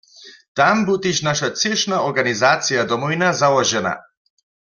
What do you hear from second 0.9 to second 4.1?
tež naša třěšna organizacija Domowina załožena.